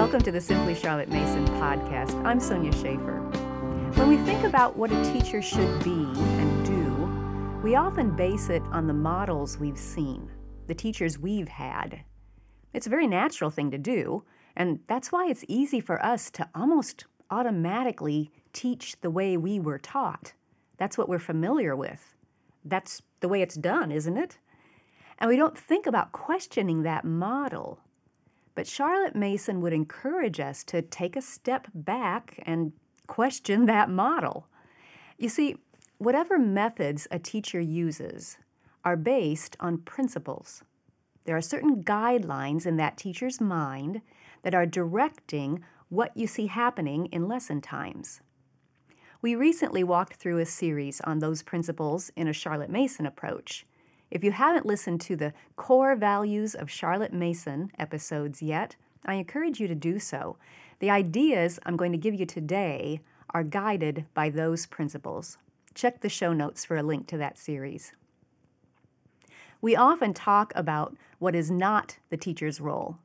[0.00, 2.14] Welcome to the Simply Charlotte Mason podcast.
[2.24, 3.20] I'm Sonya Shafer.
[3.96, 8.62] When we think about what a teacher should be and do, we often base it
[8.72, 10.30] on the models we've seen,
[10.68, 12.00] the teachers we've had.
[12.72, 14.24] It's a very natural thing to do,
[14.56, 19.78] and that's why it's easy for us to almost automatically teach the way we were
[19.78, 20.32] taught.
[20.78, 22.16] That's what we're familiar with.
[22.64, 24.38] That's the way it's done, isn't it?
[25.18, 27.80] And we don't think about questioning that model
[28.54, 32.72] but Charlotte Mason would encourage us to take a step back and
[33.06, 34.46] question that model.
[35.18, 35.56] You see,
[35.98, 38.38] whatever methods a teacher uses
[38.84, 40.62] are based on principles.
[41.24, 44.00] There are certain guidelines in that teacher's mind
[44.42, 48.20] that are directing what you see happening in lesson times.
[49.22, 53.66] We recently walked through a series on those principles in a Charlotte Mason approach.
[54.10, 58.74] If you haven't listened to the Core Values of Charlotte Mason episodes yet,
[59.04, 60.36] I encourage you to do so.
[60.80, 65.38] The ideas I'm going to give you today are guided by those principles.
[65.74, 67.92] Check the show notes for a link to that series.
[69.62, 72.98] We often talk about what is not the teacher's role.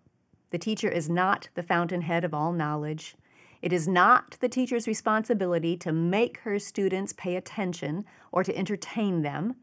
[0.49, 3.15] The teacher is not the fountainhead of all knowledge.
[3.61, 9.21] It is not the teacher's responsibility to make her students pay attention or to entertain
[9.21, 9.55] them.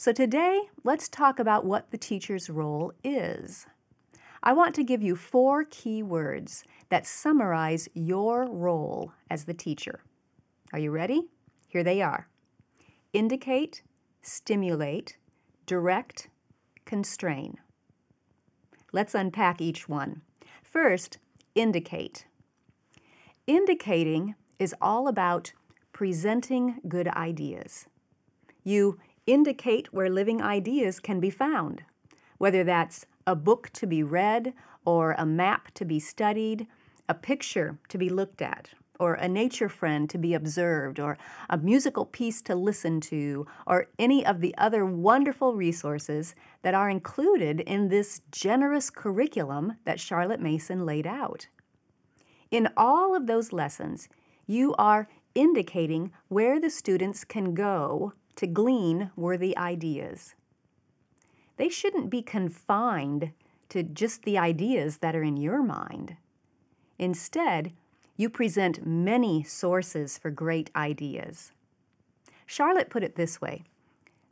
[0.00, 3.66] So today, let's talk about what the teacher's role is.
[4.42, 10.00] I want to give you four key words that summarize your role as the teacher.
[10.72, 11.28] Are you ready?
[11.68, 12.28] Here they are
[13.12, 13.82] indicate,
[14.22, 15.18] stimulate,
[15.66, 16.30] direct,
[16.86, 17.58] constrain.
[18.94, 20.22] Let's unpack each one.
[20.62, 21.18] First,
[21.54, 22.24] indicate.
[23.46, 25.52] Indicating is all about
[25.92, 27.84] presenting good ideas.
[28.64, 28.98] You
[29.32, 31.82] indicate where living ideas can be found,
[32.38, 36.66] whether that's a book to be read, or a map to be studied,
[37.08, 41.16] a picture to be looked at, or a nature friend to be observed, or
[41.48, 46.90] a musical piece to listen to, or any of the other wonderful resources that are
[46.90, 51.46] included in this generous curriculum that Charlotte Mason laid out.
[52.50, 54.08] In all of those lessons,
[54.46, 60.34] you are indicating where the students can go to glean worthy ideas.
[61.58, 63.32] They shouldn't be confined
[63.68, 66.16] to just the ideas that are in your mind.
[66.98, 67.74] Instead,
[68.16, 71.52] you present many sources for great ideas.
[72.46, 73.62] Charlotte put it this way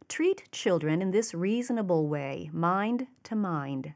[0.08, 3.92] Treat children in this reasonable way, mind to mind.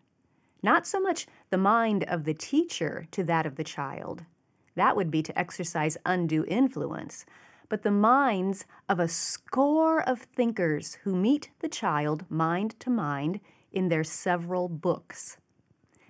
[0.62, 4.26] Not so much the mind of the teacher to that of the child.
[4.74, 7.24] That would be to exercise undue influence,
[7.72, 13.40] but the minds of a score of thinkers who meet the child mind to mind
[13.72, 15.38] in their several books.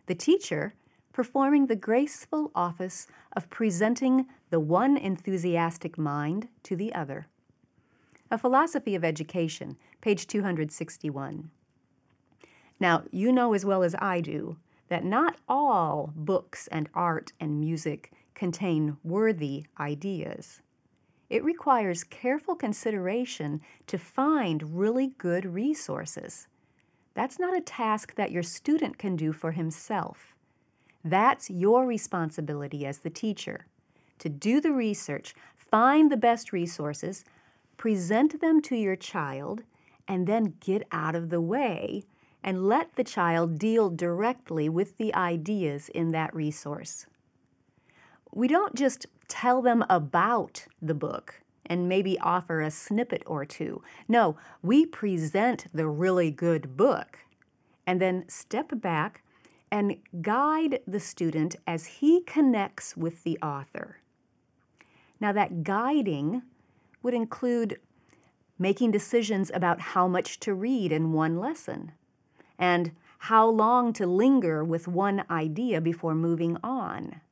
[0.06, 0.74] The teacher
[1.12, 3.06] performing the graceful office
[3.36, 7.28] of presenting the one enthusiastic mind to the other.
[8.28, 11.48] A Philosophy of Education, page 261.
[12.80, 14.56] Now, you know as well as I do
[14.88, 20.60] that not all books and art and music contain worthy ideas.
[21.32, 26.47] It requires careful consideration to find really good resources.
[27.15, 30.34] That's not a task that your student can do for himself.
[31.03, 33.65] That's your responsibility as the teacher
[34.19, 37.25] to do the research, find the best resources,
[37.78, 39.62] present them to your child,
[40.06, 42.03] and then get out of the way
[42.44, 47.06] and let the child deal directly with the ideas in that resource.
[48.34, 53.82] We don't just tell them about the book and maybe offer a snippet or two.
[54.06, 57.20] No, we present the really good book
[57.87, 59.22] and then step back
[59.71, 64.00] and guide the student as he connects with the author.
[65.19, 66.42] Now, that guiding
[67.03, 67.81] would include
[68.59, 71.92] making decisions about how much to read in one lesson
[72.59, 77.22] and how long to linger with one idea before moving on.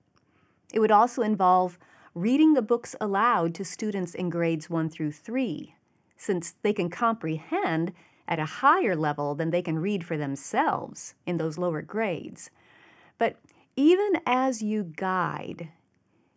[0.73, 1.79] It would also involve
[2.15, 5.75] reading the books aloud to students in grades 1 through 3,
[6.17, 7.93] since they can comprehend
[8.27, 12.51] at a higher level than they can read for themselves in those lower grades.
[13.19, 13.37] But
[13.77, 15.69] even as you guide,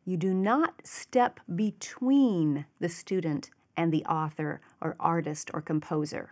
[0.05, 6.31] you do not step between the student and the author or artist or composer.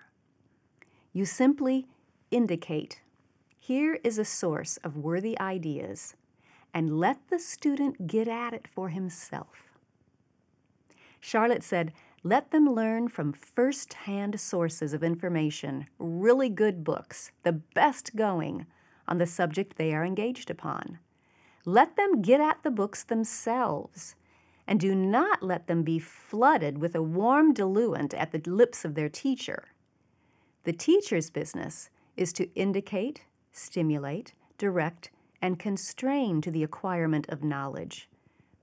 [1.13, 1.88] You simply
[2.29, 3.01] indicate
[3.59, 6.15] here is a source of worthy ideas
[6.73, 9.71] and let the student get at it for himself.
[11.19, 17.51] Charlotte said, let them learn from first hand sources of information, really good books, the
[17.51, 18.68] best going
[19.07, 21.00] on the subject they are engaged upon.
[21.65, 24.15] Let them get at the books themselves,
[24.67, 28.94] and do not let them be flooded with a warm diluent at the lips of
[28.94, 29.65] their teacher.
[30.63, 35.09] The teacher's business is to indicate, stimulate, direct,
[35.41, 38.07] and constrained to the acquirement of knowledge,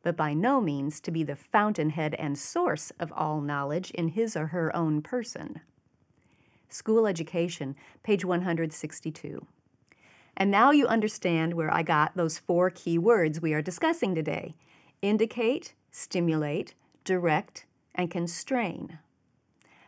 [0.03, 4.37] but by no means to be the fountainhead and source of all knowledge in his
[4.37, 5.61] or her own person.
[6.69, 9.47] School Education, page 162.
[10.37, 14.55] And now you understand where I got those four key words we are discussing today
[15.01, 18.99] indicate, stimulate, direct, and constrain.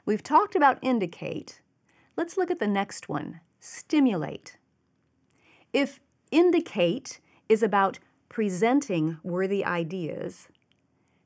[0.04, 1.60] We've talked about indicate.
[2.16, 4.56] Let's look at the next one stimulate.
[5.72, 7.98] If indicate is about
[8.28, 10.48] presenting worthy ideas,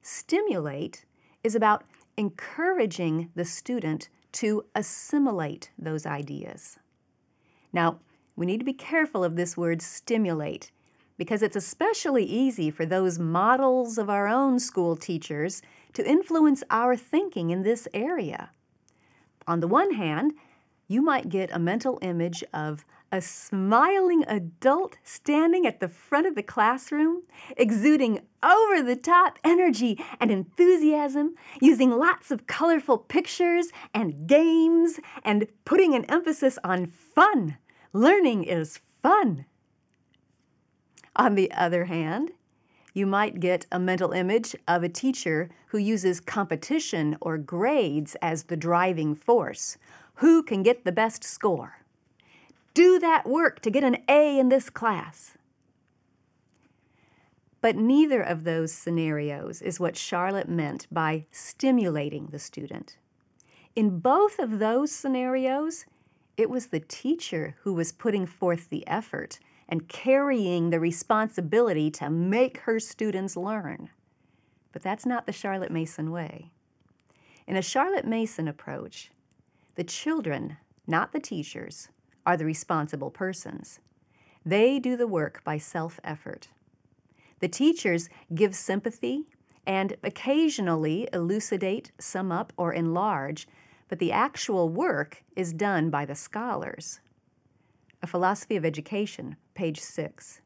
[0.03, 1.05] stimulate
[1.43, 1.85] is about
[2.17, 6.79] encouraging the student to assimilate those ideas.
[7.73, 7.99] Now,
[8.37, 10.71] we need to be careful of this word stimulate
[11.17, 15.63] because it's especially easy for those models of our own school teachers
[15.93, 18.51] to influence our thinking in this area.
[19.47, 20.33] On the one hand,
[20.89, 26.35] you might get a mental image of a smiling adult standing at the front of
[26.35, 27.23] the classroom,
[27.57, 35.47] exuding over the top energy and enthusiasm, using lots of colorful pictures and games, and
[35.65, 37.57] putting an emphasis on fun.
[37.93, 39.45] Learning is fun.
[41.17, 42.33] On the other hand,
[42.93, 48.45] you might get a mental image of a teacher who uses competition or grades as
[48.45, 49.79] the driving force.
[50.17, 51.84] Who can get the best score?
[52.75, 55.39] Do that work to get an A in this class.
[57.61, 62.99] But neither of those scenarios is what Charlotte meant by stimulating the student.
[63.75, 65.87] In both of those scenarios,
[66.37, 69.39] it was the teacher who was putting forth the effort
[69.69, 73.89] and carrying the responsibility to make her students learn.
[74.73, 76.51] But that's not the Charlotte Mason way.
[77.47, 79.11] In a Charlotte Mason approach,
[79.77, 80.57] the children,
[80.87, 81.89] not the teachers,
[82.27, 83.81] are the responsible persons.
[84.45, 86.49] They do the work by self effort.
[87.41, 89.25] The teachers give sympathy
[89.67, 93.47] and occasionally elucidate, sum up, or enlarge
[93.89, 97.01] but the actual work is done by the scholars.
[98.03, 100.41] A Philosophy of Education, page 6.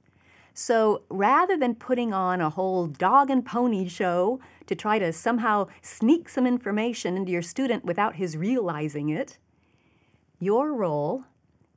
[0.55, 5.69] So rather than putting on a whole dog and pony show to try to somehow
[5.83, 9.39] sneak some information into your student without his realizing it,
[10.41, 11.25] your role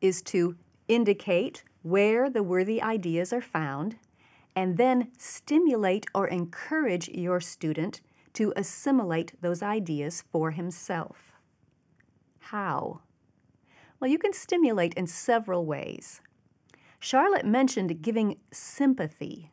[0.02, 0.56] is to
[0.88, 3.96] indicate where the worthy ideas are found
[4.56, 8.02] and then stimulate or encourage your student
[8.34, 11.32] to assimilate those ideas for himself.
[12.40, 13.02] How?
[14.00, 16.22] Well, you can stimulate in several ways.
[17.00, 19.52] Charlotte mentioned giving sympathy.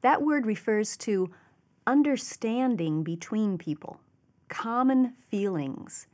[0.00, 1.30] That word refers to
[1.86, 4.00] understanding between people,
[4.48, 6.06] common feelings.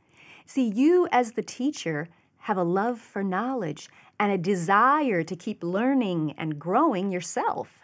[0.45, 2.09] See, you as the teacher
[2.43, 7.79] have a love for knowledge and a desire to keep learning and growing yourself.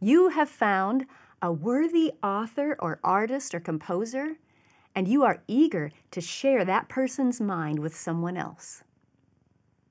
[0.00, 1.06] You have found
[1.42, 4.36] a worthy author or artist or composer
[4.94, 8.84] and you are eager to share that person's mind with someone else.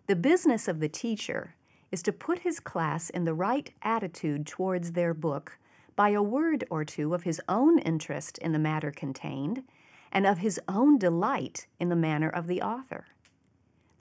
[0.08, 1.56] The business of the teacher
[1.92, 5.58] is to put his class in the right attitude towards their book
[5.98, 9.64] by a word or two of his own interest in the matter contained
[10.10, 13.08] and of his own delight in the manner of the author.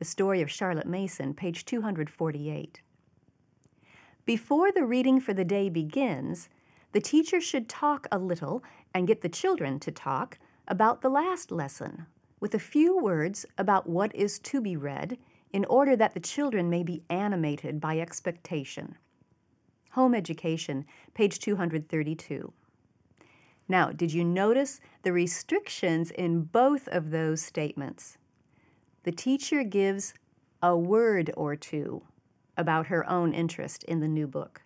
[0.03, 2.81] The Story of Charlotte Mason, page 248.
[4.25, 6.49] Before the reading for the day begins,
[6.91, 11.53] the teacher should talk a little and get the children to talk about the last
[11.53, 12.07] lesson
[12.41, 15.19] with a few words about what is to be read
[15.53, 18.97] in order that the children may be animated by expectation.
[19.93, 22.53] Home Education, page 232.
[23.69, 28.19] Now, did you notice the restrictions in both of those statements?
[29.05, 30.15] The teacher gives
[30.63, 32.03] a word or two
[32.57, 34.63] about her own interest in the new book.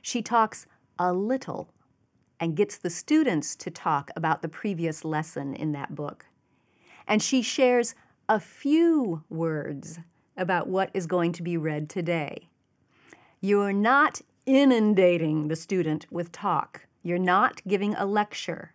[0.00, 0.66] She talks
[0.98, 1.70] a little
[2.38, 6.26] and gets the students to talk about the previous lesson in that book.
[7.06, 7.94] And she shares
[8.28, 9.98] a few words
[10.36, 12.48] about what is going to be read today.
[13.40, 16.86] You're not inundating the student with talk.
[17.02, 18.72] You're not giving a lecture.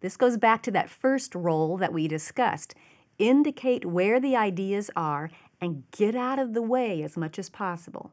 [0.00, 2.74] This goes back to that first role that we discussed.
[3.22, 8.10] Indicate where the ideas are and get out of the way as much as possible.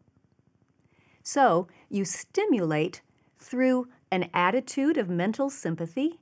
[1.24, 3.02] So you stimulate
[3.40, 6.20] through an attitude of mental sympathy,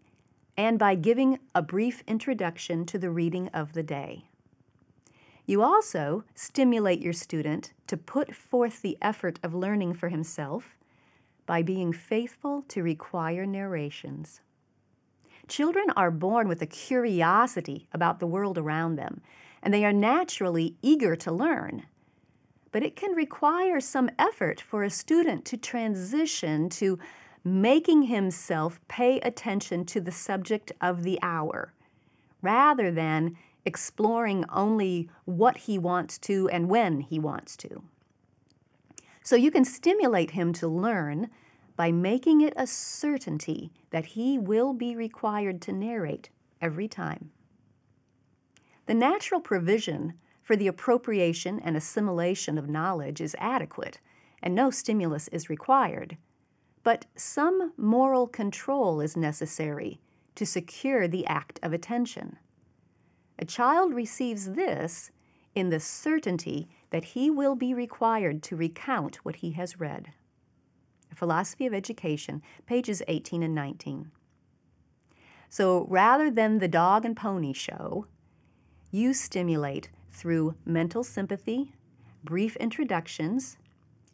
[0.56, 4.30] and by giving a brief introduction to the reading of the day.
[5.46, 10.78] You also stimulate your student to put forth the effort of learning for himself
[11.46, 14.40] by being faithful to require narrations.
[15.48, 19.22] Children are born with a curiosity about the world around them,
[19.64, 21.86] and they are naturally eager to learn.
[22.72, 27.00] But it can require some effort for a student to transition to
[27.44, 31.74] making himself pay attention to the subject of the hour,
[32.42, 37.84] rather than exploring only what he wants to and when he wants to.
[39.24, 41.30] So you can stimulate him to learn
[41.78, 46.30] by making it a certainty that he will be required to narrate
[46.60, 47.32] every time.
[48.88, 54.00] The natural provision for the appropriation and assimilation of knowledge is adequate,
[54.42, 56.18] and no stimulus is required.
[56.84, 60.00] But some moral control is necessary
[60.36, 62.38] to secure the act of attention.
[63.38, 65.12] A child receives this
[65.54, 70.14] in the certainty that he will be required to recount what he has read.
[71.16, 74.12] Philosophy of Education, pages 18 and 19.
[75.50, 78.06] So rather than the dog and pony show,
[78.92, 81.74] you stimulate through mental sympathy,
[82.24, 83.58] brief introductions,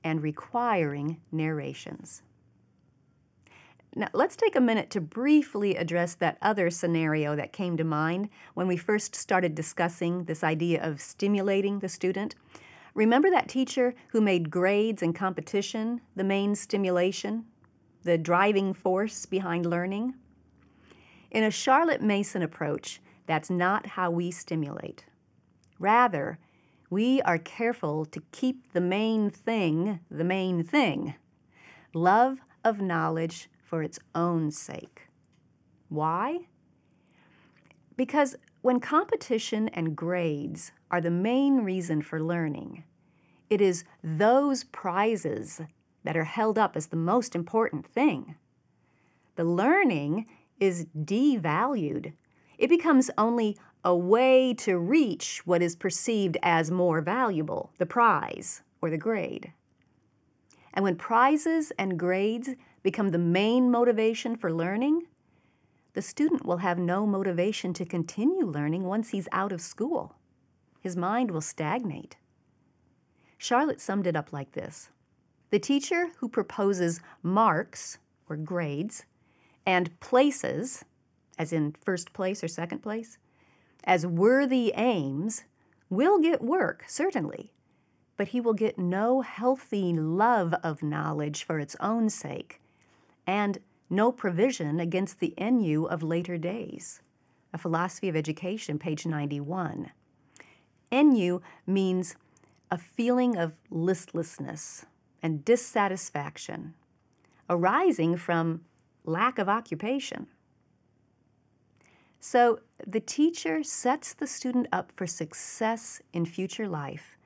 [0.03, 2.21] and requiring narrations.
[3.95, 8.29] Now, let's take a minute to briefly address that other scenario that came to mind
[8.55, 12.33] when we first started discussing this idea of stimulating the student.
[12.93, 17.45] Remember that teacher who made grades and competition the main stimulation,
[18.03, 20.13] the driving force behind learning?
[21.31, 25.05] In a Charlotte Mason approach, that's not how we stimulate.
[25.79, 26.38] Rather,
[26.89, 31.15] we are careful to keep the main thing the main thing
[31.95, 35.07] love of knowledge for its own sake.
[35.89, 36.47] Why?
[37.97, 42.86] Because when competition and grades are the main reason for learning,
[43.50, 45.60] it is those prizes
[46.05, 48.36] that are held up as the most important thing.
[49.36, 50.27] The learning
[50.62, 52.13] is devalued.
[52.58, 58.62] It becomes only a way to reach what is perceived as more valuable, the prize
[58.82, 59.51] or the grade.
[60.74, 62.51] And when prizes and grades
[62.82, 65.01] become the main motivation for learning,
[65.93, 70.15] the student will have no motivation to continue learning once he's out of school.
[70.81, 72.17] His mind will stagnate.
[73.38, 74.89] Charlotte summed it up like this
[75.50, 79.05] The teacher who proposes marks, or grades,
[79.65, 80.83] and places,
[81.38, 83.17] as in first place or second place,
[83.83, 85.43] as worthy aims,
[85.89, 87.53] will get work, certainly,
[88.17, 92.59] but he will get no healthy love of knowledge for its own sake
[93.25, 93.59] and
[93.90, 97.02] no provision against the ennui of later days.
[97.54, 99.92] A Philosophy of Education, page 91.
[100.92, 102.16] Ennui means
[102.72, 104.86] a feeling of listlessness
[105.22, 106.74] and dissatisfaction
[107.50, 108.62] arising from
[109.06, 110.28] lack of occupation.
[112.20, 117.18] So the teacher sets the student up for success in future life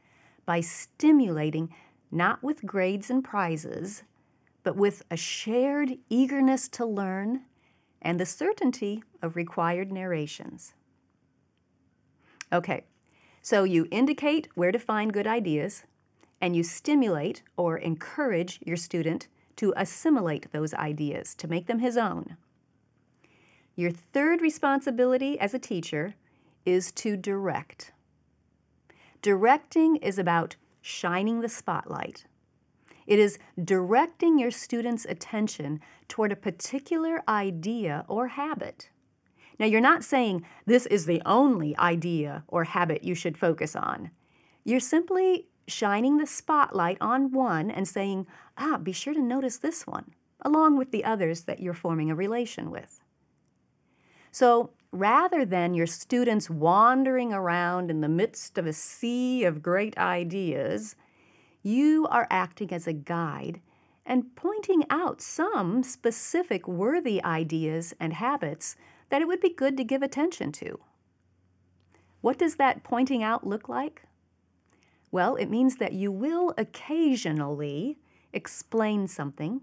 [0.46, 1.74] by stimulating
[2.12, 4.04] not with grades and prizes,
[4.68, 7.40] but with a shared eagerness to learn
[8.02, 10.74] and the certainty of required narrations.
[12.52, 12.84] Okay,
[13.42, 15.84] so you indicate where to find good ideas,
[16.42, 21.96] and you stimulate or encourage your student to assimilate those ideas, to make them his
[21.96, 22.36] own.
[23.78, 26.16] Your third responsibility as a teacher
[26.66, 27.94] is to direct.
[29.22, 32.26] Directing is about shining the spotlight
[33.08, 38.90] it is directing your student's attention toward a particular idea or habit.
[39.60, 44.12] Now, you're not saying this is the only idea or habit you should focus on.
[44.64, 49.88] You're simply shining the spotlight on one and saying, ah, be sure to notice this
[49.88, 53.02] one, along with the others that you're forming a relation with.
[54.32, 59.98] So, rather than your students wandering around in the midst of a sea of great
[59.98, 60.96] ideas,
[61.68, 63.60] you are acting as a guide
[64.06, 68.78] and pointing out some specific worthy ideas and habits
[69.10, 70.80] that it would be good to give attention to.
[72.22, 74.04] What does that pointing out look like?
[75.12, 77.98] Well, it means that you will occasionally
[78.32, 79.62] explain something,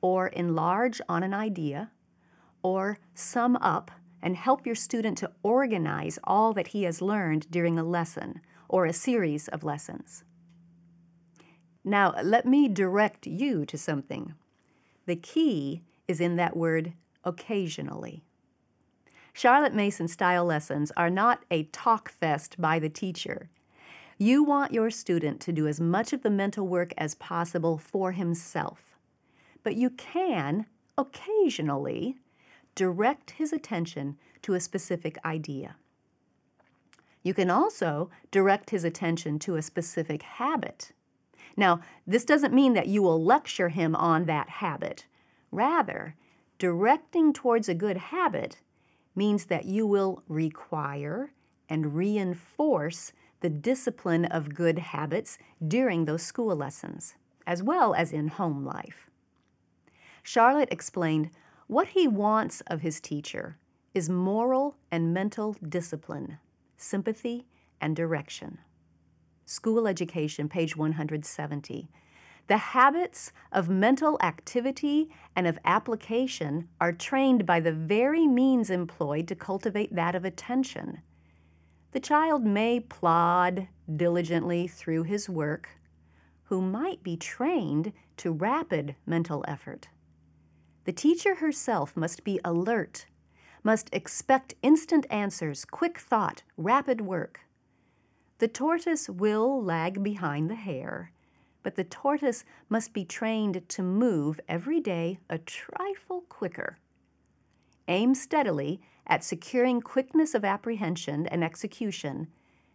[0.00, 1.90] or enlarge on an idea,
[2.62, 3.90] or sum up
[4.22, 8.86] and help your student to organize all that he has learned during a lesson or
[8.86, 10.24] a series of lessons.
[11.84, 14.34] Now, let me direct you to something.
[15.06, 18.22] The key is in that word occasionally.
[19.32, 23.50] Charlotte Mason style lessons are not a talk fest by the teacher.
[24.16, 28.12] You want your student to do as much of the mental work as possible for
[28.12, 28.94] himself.
[29.64, 32.16] but you can, occasionally,
[32.76, 35.74] direct his attention to a specific idea.
[37.24, 40.92] You can also direct his attention to a specific habit.
[41.56, 45.06] Now, this doesn't mean that you will lecture him on that habit.
[45.50, 46.16] Rather,
[46.58, 48.60] directing towards a good habit
[49.14, 51.32] means that you will require
[51.68, 57.14] and reinforce the discipline of good habits during those school lessons,
[57.46, 59.10] as well as in home life.
[60.22, 61.30] Charlotte explained
[61.66, 63.58] what he wants of his teacher
[63.92, 66.38] is moral and mental discipline,
[66.76, 67.46] sympathy,
[67.80, 68.58] and direction.
[69.46, 71.88] School Education, page 170.
[72.46, 79.28] The habits of mental activity and of application are trained by the very means employed
[79.28, 81.02] to cultivate that of attention.
[81.92, 85.68] The child may plod diligently through his work,
[86.44, 89.88] who might be trained to rapid mental effort.
[90.84, 93.06] The teacher herself must be alert,
[93.62, 97.40] must expect instant answers, quick thought, rapid work.
[98.38, 101.12] The tortoise will lag behind the hare,
[101.62, 106.78] but the tortoise must be trained to move every day a trifle quicker.
[107.86, 112.28] Aim steadily at securing quickness of apprehension and execution,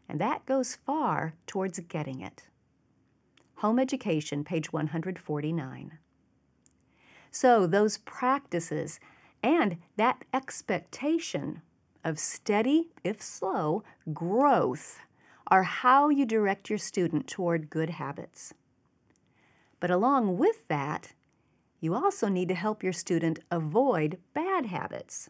[0.08, 2.48] and that goes far towards getting it.
[3.56, 5.98] Home Education, page 149.
[7.32, 9.00] So, those practices
[9.44, 11.62] and that expectation
[12.04, 15.00] of steady, if slow, growth
[15.50, 18.54] are how you direct your student toward good habits.
[19.80, 21.14] But along with that,
[21.80, 25.30] you also need to help your student avoid bad habits.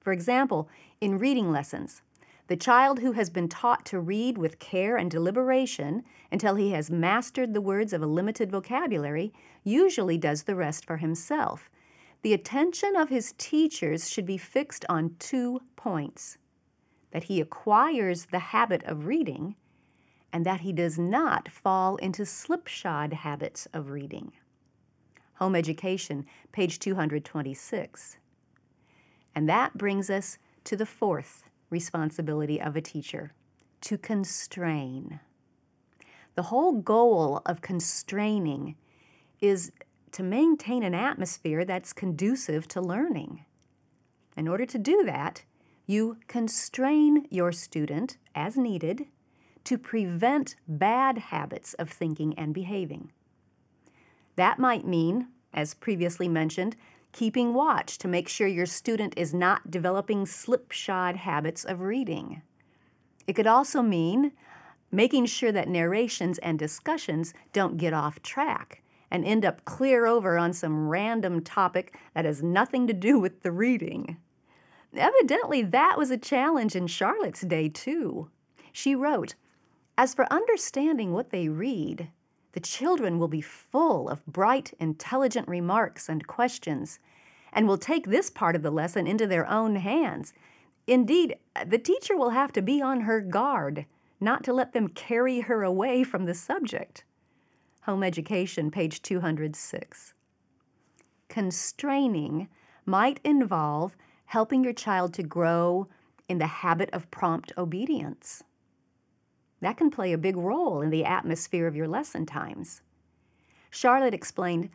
[0.00, 0.68] For example,
[1.00, 2.02] in reading lessons,
[2.48, 6.90] the child who has been taught to read with care and deliberation until he has
[6.90, 9.32] mastered the words of a limited vocabulary
[9.64, 11.70] usually does the rest for himself.
[12.22, 16.38] The attention of his teachers should be fixed on two points
[17.12, 19.54] that he acquires the habit of reading
[20.32, 24.32] and that he does not fall into slipshod habits of reading.
[25.34, 28.16] Home Education, page 226.
[29.34, 33.32] And that brings us to the fourth responsibility of a teacher
[33.82, 35.20] to constrain.
[36.34, 38.76] The whole goal of constraining
[39.40, 39.72] is
[40.12, 43.44] to maintain an atmosphere that's conducive to learning.
[44.36, 45.42] In order to do that,
[45.86, 49.06] you constrain your student as needed
[49.64, 53.12] to prevent bad habits of thinking and behaving.
[54.36, 56.76] That might mean, as previously mentioned,
[57.12, 62.42] keeping watch to make sure your student is not developing slipshod habits of reading.
[63.26, 64.32] It could also mean
[64.90, 70.38] making sure that narrations and discussions don't get off track and end up clear over
[70.38, 74.16] on some random topic that has nothing to do with the reading.
[74.94, 78.30] Evidently, that was a challenge in Charlotte's day, too.
[78.72, 79.34] She wrote,
[79.96, 82.10] As for understanding what they read,
[82.52, 86.98] the children will be full of bright, intelligent remarks and questions,
[87.52, 90.34] and will take this part of the lesson into their own hands.
[90.86, 93.86] Indeed, the teacher will have to be on her guard
[94.20, 97.04] not to let them carry her away from the subject.
[97.82, 100.14] Home Education, page 206.
[101.28, 102.48] Constraining
[102.86, 103.96] might involve
[104.32, 105.86] helping your child to grow
[106.26, 108.42] in the habit of prompt obedience.
[109.60, 112.80] That can play a big role in the atmosphere of your lesson times.
[113.68, 114.70] Charlotte explained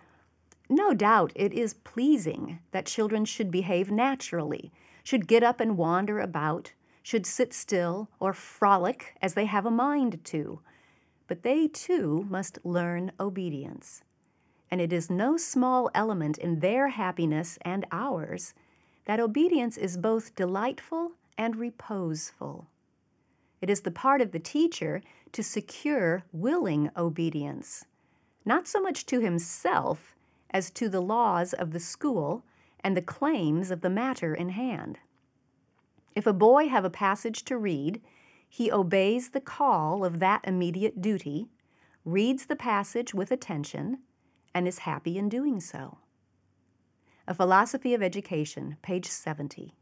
[0.70, 4.72] No doubt it is pleasing that children should behave naturally,
[5.04, 9.72] should get up and wander about, should sit still or frolic as they have a
[9.72, 10.60] mind to.
[11.26, 14.04] But they too must learn obedience.
[14.70, 18.54] And it is no small element in their happiness and ours
[19.08, 22.68] that obedience is both delightful and reposeful.
[23.62, 27.86] It is the part of the teacher to secure willing obedience,
[28.44, 30.14] not so much to himself
[30.52, 32.44] as to the laws of the school
[32.82, 35.00] and the claims of the matter in hand.
[36.14, 38.02] If a boy have a passage to read,
[38.50, 41.48] he obeys the call of that immediate duty,
[42.04, 44.00] reads the passage with attention,
[44.54, 46.00] and is happy in doing so.
[47.30, 49.76] A Philosophy of Education, page 70.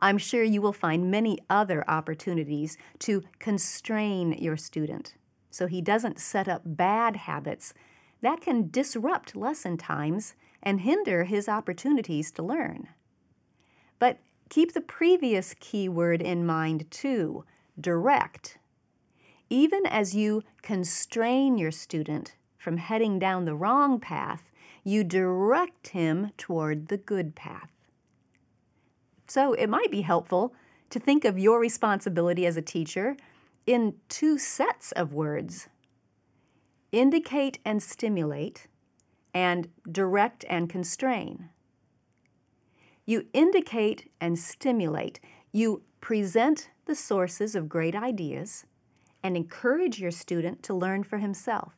[0.00, 5.14] I'm sure you will find many other opportunities to constrain your student
[5.48, 7.72] so he doesn't set up bad habits
[8.20, 12.88] that can disrupt lesson times and hinder his opportunities to learn.
[14.00, 17.44] But keep the previous key word in mind too
[17.80, 18.58] direct.
[19.48, 24.51] Even as you constrain your student, from heading down the wrong path,
[24.84, 27.70] you direct him toward the good path.
[29.26, 30.54] So it might be helpful
[30.90, 33.16] to think of your responsibility as a teacher
[33.66, 35.68] in two sets of words
[36.90, 38.68] indicate and stimulate,
[39.32, 41.48] and direct and constrain.
[43.06, 45.18] You indicate and stimulate.
[45.52, 48.66] You present the sources of great ideas
[49.22, 51.72] and encourage your student to learn for himself.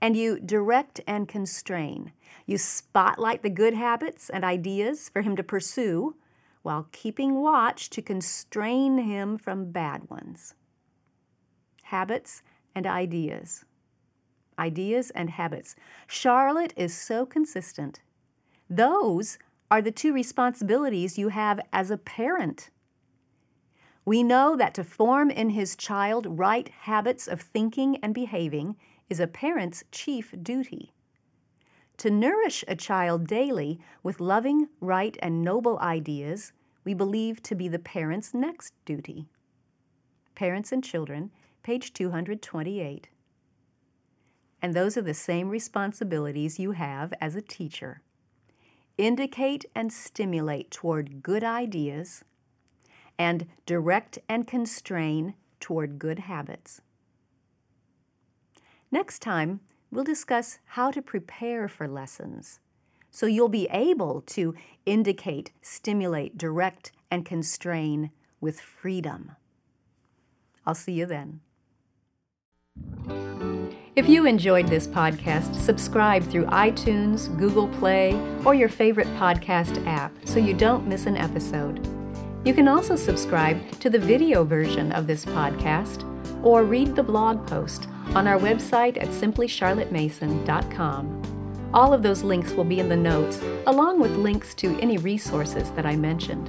[0.00, 2.12] And you direct and constrain.
[2.44, 6.16] You spotlight the good habits and ideas for him to pursue
[6.62, 10.54] while keeping watch to constrain him from bad ones.
[11.84, 12.42] Habits
[12.74, 13.64] and ideas.
[14.58, 15.76] Ideas and habits.
[16.06, 18.00] Charlotte is so consistent.
[18.68, 19.38] Those
[19.70, 22.70] are the two responsibilities you have as a parent.
[24.04, 28.76] We know that to form in his child right habits of thinking and behaving
[29.08, 30.92] is a parent's chief duty.
[31.98, 36.52] To nourish a child daily with loving, right, and noble ideas,
[36.84, 39.26] we believe to be the parent's next duty.
[40.34, 41.30] Parents and Children,
[41.62, 43.08] page 228.
[44.60, 48.02] And those are the same responsibilities you have as a teacher
[48.98, 52.24] indicate and stimulate toward good ideas,
[53.18, 56.80] and direct and constrain toward good habits.
[58.96, 62.60] Next time, we'll discuss how to prepare for lessons
[63.10, 64.54] so you'll be able to
[64.86, 69.32] indicate, stimulate, direct, and constrain with freedom.
[70.64, 71.40] I'll see you then.
[73.94, 80.10] If you enjoyed this podcast, subscribe through iTunes, Google Play, or your favorite podcast app
[80.24, 81.86] so you don't miss an episode.
[82.46, 86.02] You can also subscribe to the video version of this podcast
[86.42, 91.22] or read the blog post on our website at simplycharlottemason.com.
[91.74, 95.72] All of those links will be in the notes, along with links to any resources
[95.72, 96.48] that I mentioned.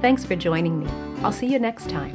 [0.00, 0.86] Thanks for joining me.
[1.22, 2.14] I'll see you next time.